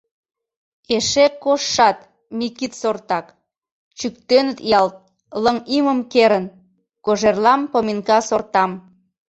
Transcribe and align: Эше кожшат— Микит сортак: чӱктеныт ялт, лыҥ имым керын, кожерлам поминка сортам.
Эше 0.95 1.25
кожшат— 1.43 1.97
Микит 2.37 2.73
сортак: 2.81 3.25
чӱктеныт 3.97 4.59
ялт, 4.79 4.95
лыҥ 5.43 5.57
имым 5.77 5.99
керын, 6.11 6.45
кожерлам 7.05 7.61
поминка 7.71 8.17
сортам. 8.27 8.71